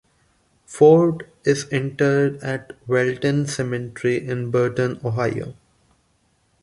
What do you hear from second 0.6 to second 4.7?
Ford is interred at Welton Cemetery in